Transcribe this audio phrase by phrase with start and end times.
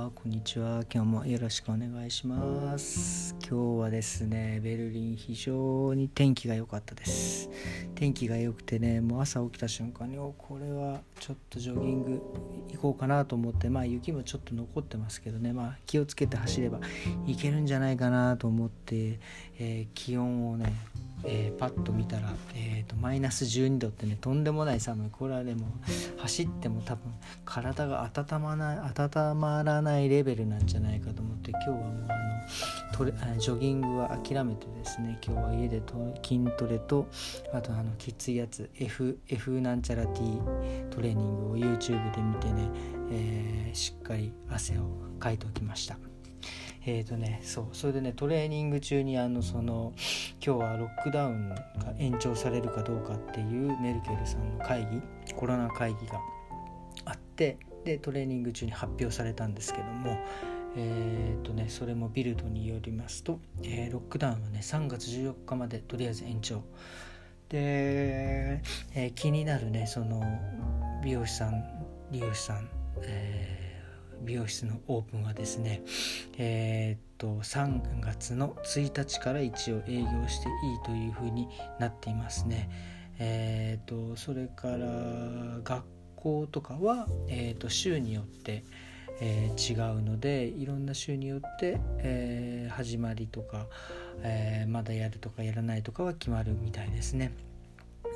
[0.00, 0.82] は、こんにちは。
[0.92, 3.36] 今日もよろしくお願いします。
[3.46, 7.50] 今日はですね、ベルリン非常に天気が良かったです。
[7.96, 12.22] 天気が良くてね、もう朝起きた瞬間に、おこれはちょっとジョギング
[12.72, 16.80] 行こうかなと思って、まあ雪もちょっと残ってますけどね、まあ気をつけて走れば
[17.26, 19.20] いけるんじゃないかなと思って、
[19.58, 20.72] えー、気温をね、
[21.24, 25.66] えー、パッと見たら、えーと、マイナス12度ってねとんでもない寒いこれはねも
[26.18, 27.12] 走っても多分
[27.44, 32.14] 体が温まない温まらないレベルなんじゃないかと思って今日はもうあ
[32.92, 37.06] のトレジョギングは諦めてですね今日は家でと筋トレと
[37.52, 40.20] あとあのきついやつ F, F なんちゃら T
[40.90, 42.68] トレーニングを YouTube で見てね、
[43.12, 44.82] えー、しっかり汗を
[45.18, 46.09] かいておきました。
[46.86, 49.92] えっ、ー、とねそうそれでねトレーニング中にあのその
[50.44, 51.56] 今日はロックダウンが
[51.98, 56.20] 延長されるかどうかっていうメルケルさんの会議コロナ会議が
[57.04, 60.18] あってでトレーニング中に発表されたんですけども
[60.76, 66.62] えーとね、それもビルドによりますと、えー、ロックダウンはね3月14日までとりあえず延長。
[67.48, 68.62] で、
[68.94, 70.22] えー、気になるねその
[71.02, 71.64] 美容師さん
[72.12, 72.68] 利用師さん、
[73.02, 73.59] えー
[74.22, 75.82] 美容室のオープンはですね
[76.38, 82.70] えー、っと3月の1日から一応営業していいというふうになっていますね
[83.18, 84.78] えー、っとそれから
[85.62, 85.84] 学
[86.16, 88.64] 校とかは、えー、っと週によって、
[89.20, 93.66] えー、違うのでいろんな週によって、えー、始まりとか、
[94.22, 97.32] えー、まだやるとかやらないとかは決まるみたいですね。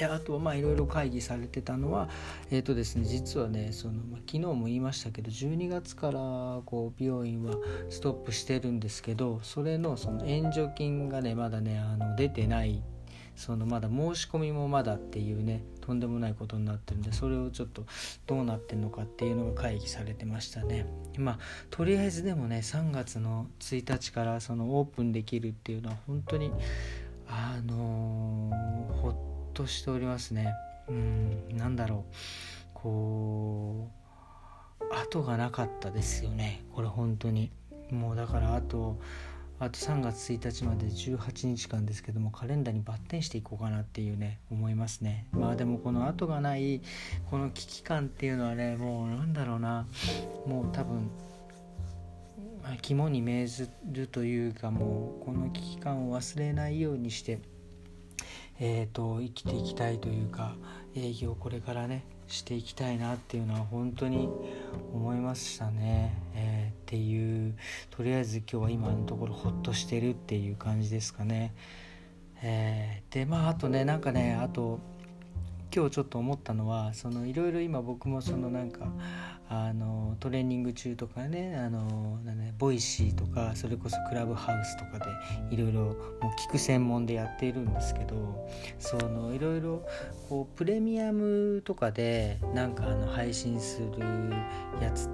[0.00, 2.08] であとまあいろいろ会議されてたのは
[2.50, 6.12] えっ、ー、とですね実はねその、ま、昨日も言いましたけど12月から
[6.64, 7.54] こう美容院は
[7.90, 12.82] ストップしてるんですけどそれのその援助金がねまだねあの出てない
[13.36, 17.84] そのまだ申し込みもまだっていうねとんでもないことになってるんでそれをちょっと
[18.26, 20.86] どうなってんのかっていうのが会議されてましたね。
[21.18, 21.38] まあ
[21.70, 26.52] とりあえずでもね3月の1日からそのオープンできるっていうのは本当に
[27.28, 30.52] あのー、ほっとしておりますね。
[30.88, 32.14] うんなんだろう。
[32.74, 33.90] こ
[34.80, 36.64] う後がなかったですよね。
[36.74, 37.50] これ本当に。
[37.90, 38.98] もうだからあと
[39.58, 45.26] あと3月1日まで18日間ですけどもカレンダーにバッテンしていこうかなっていうね思いますね。
[45.32, 46.80] まあでもこの後がない
[47.30, 49.86] この危機感っていうのはねもうなんだろうな。
[50.46, 51.10] もう多分
[52.82, 57.40] 肝に銘ずるというかもうこの危機感を忘れないようにして
[58.62, 60.54] えーと、生きていきたいというか
[60.94, 64.28] 営業をこれからねしていきたいなっていうのは本当に
[64.92, 67.56] 思いましたね、えー、っていう
[67.88, 71.54] とりあえず今日は今のところほっとしてるっていう感じですかね、
[72.42, 74.78] えー、でまああとねなんかねあと
[75.74, 76.92] 今日ちょっと思ったのは
[77.26, 78.86] いろいろ今僕もそのなんか
[79.48, 85.94] あのトレーニング中とかねあのね Voicy とかそれこそクラブハウスとかでいろいろもう
[86.48, 88.48] 聞く専門でやっているんですけど
[89.32, 89.86] いろいろ
[90.56, 93.98] プレミアムとかでなんかあの配信する
[94.80, 95.08] やつ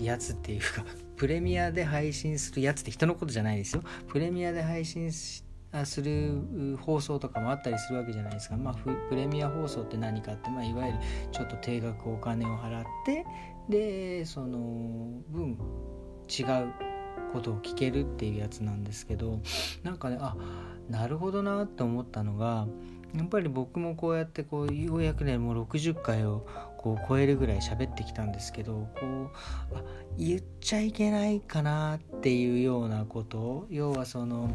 [0.00, 0.84] やつっていうか
[1.16, 3.82] プレミアで配信するやつって人のことじゃないですよ。
[4.08, 5.42] プレミアで配信し
[5.84, 10.98] する放送とかもあったりするわけじゃないですか、まあ、プレミア放送って何かって、まあ、いわゆる
[11.32, 13.26] ちょっと定額お金を払って
[13.68, 15.58] でその分
[16.28, 16.72] 違う
[17.32, 19.40] ことを聞けるっていうやつなんですけど
[19.82, 20.36] なんかねあ
[20.88, 22.66] なるほどなって思ったのが
[23.14, 26.46] やっぱり僕もこうやってこうようやくねもう60回を
[26.78, 29.30] こう超えるぐらい喋ってきたんですけどこ
[29.72, 29.82] うあ
[30.18, 34.50] 言っちゃいけないかなっていうようなこと要はその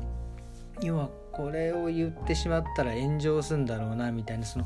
[0.82, 4.66] 要はこれを言ってしまったら炎上するんだろうなみたいなその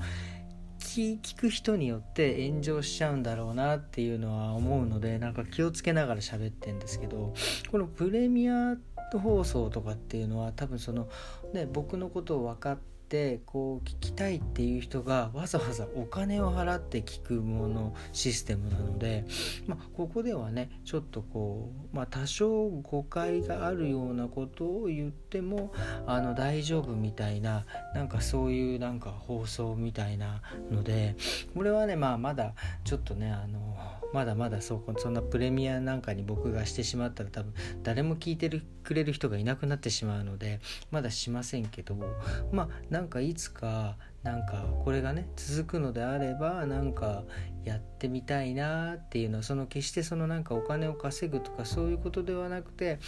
[0.79, 7.33] 聞く人によって炎上しちゃうんだろうなっていうのは思うのでなんか気をつけながら喋ってんですけど
[7.69, 8.75] このプレミア
[9.17, 11.09] 放送とかっていうのは多分その
[11.53, 19.25] ね僕のことを分かってってこう聞きたいっていう人がわざわざお金を払って聞くものシステムなので、
[19.67, 25.71] まあ、ここではねちょっとこう、まあ、多少誤解があるようなことを言っても
[26.07, 30.41] あの大丈夫みたいななんかそういうなんか放送みたいな
[30.71, 31.15] ので
[31.53, 32.53] これはねまあまだ
[32.83, 33.77] ちょっとねあの
[34.15, 37.53] まだまだそうそんなプレミアなんかに僕がしてしまったら多分
[37.83, 41.97] 誰も聞いてるくれる人がいなくなってしまうのでまだしませんけど
[42.49, 47.23] まあなんかいつかなんかこれがね続くのであればなんか
[47.65, 52.99] やってみたいなっていうのはその決してそのなんかお金を稼ぐとかそういうことではなくて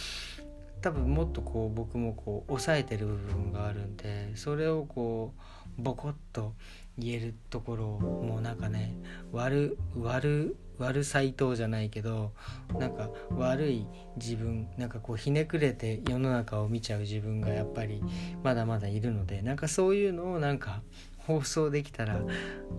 [0.80, 5.34] 多分もっとこう僕もこう抑えてる部分があるんでそれをこ
[5.78, 6.54] うボコッと
[6.98, 8.96] 言えるところもうなんかね
[9.32, 12.32] 悪悪悪斎藤じゃないけど
[12.78, 13.86] なんか悪い
[14.16, 18.02] 自分なんかこうひねくれて世の中を見ちゃう自分がやっぱり
[18.42, 20.82] まだまだいるのでなんかそういうのをなんか
[21.18, 22.20] 放送できたら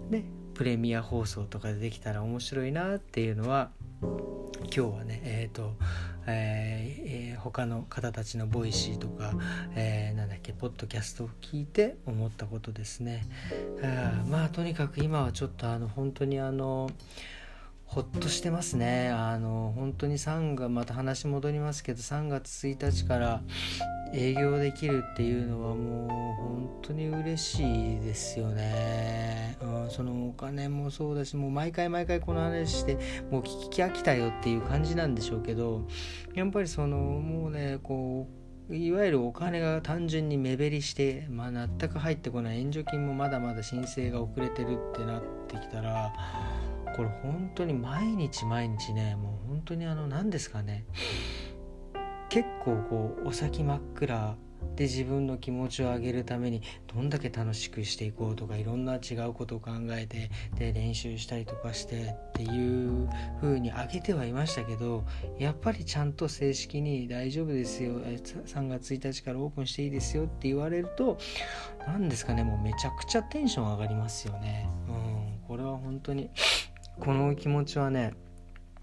[0.10, 5.74] ねプレミア放送とかでできたら面白いなっていうのは今日はねえっ、ー、と、
[6.27, 9.33] えー、えー、他の方たちのボイシーとか、
[9.75, 13.25] えー、なんだっけポッドキャストを聞いて思ったことですね。
[13.83, 16.89] あまあとにかく今はちょっとあの本当にあの
[17.89, 19.09] ほっとしてますね。
[19.09, 23.41] あの本当に3月また話戻りますけど3月1日から
[24.13, 32.95] 営業できるっていうのはもう本当に嬉しいですよね、うん、そのお金もそうだしもう毎回毎回この話して
[33.31, 35.88] もう聞き飽きたよっていう感じなんでしょうけど
[36.36, 38.27] やっぱりそのもうねこ
[38.69, 46.13] ういわゆるお金が単純に目減りして、まあ、全く入ってこない援助金もまだまだ申請が遅れてるってなってきたら
[46.95, 50.86] これ本当に毎日毎日ねもう本当にあの何ですかね
[52.30, 54.38] 結構こうお先真っ暗
[54.75, 56.62] で自分の気持ちを上げるために
[56.94, 63.09] どんだけ楽しくしていこうとかいろんな違うことを考えてで練習したりとかしてっていう
[63.41, 65.03] 風に上げてはいましたけど
[65.38, 71.18] やっぱりちゃんと正式に大丈夫ですよ3月1日からオープンしていいですよって言われると
[71.86, 74.69] 何ですかねもうめちゃくちゃテンション上がりますよね。
[74.88, 76.30] うん、これは本当に
[77.00, 78.13] この気持ちはね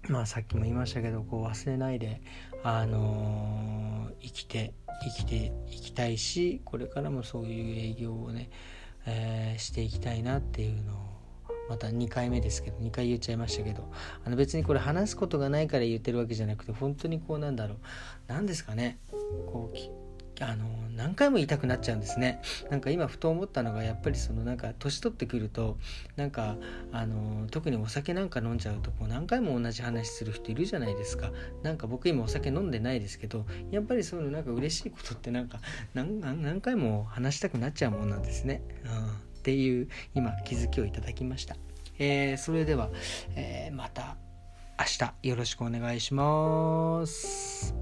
[0.09, 2.21] まあさっきも言いましたけどこう忘れないで
[2.63, 4.73] あのー、生きて
[5.03, 8.49] 生きていきたいしこれからもそういう営業をね、
[9.05, 11.17] えー、していきたいなっていうのを
[11.69, 13.91] また2回目ですけど2回言っちゃいましたけど
[14.25, 17.77] あの別にこれ話すことがないから言ってるわけじゃなくて本当にこうなんだろう。
[18.27, 18.99] 何ですかね。
[19.47, 19.77] こう
[20.39, 22.41] あの何回も言いたくなっちゃうんですね。
[22.69, 25.77] なんか今ふと思ったのがやっぱりそのなんか年取ってくると
[26.15, 26.57] なんか
[26.91, 31.31] あの特にお酒なんか飲んじゃうとこう何回も同じ話する人いるじゃないですか。
[31.63, 35.59] なんか僕今お酒飲んでないですけどやっぱりそういうのなんか嬉しいことってなんか
[35.93, 41.55] 何回も話したくなっちゃうもんなんですね、うん、っていう今気づきをいただきました、
[41.99, 42.89] えー、それでは、
[43.35, 44.17] えー、また
[44.79, 47.75] 明日よろしくお願いします。